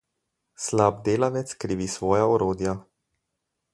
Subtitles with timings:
[0.67, 2.75] Slab delavec krivi svoja orodja.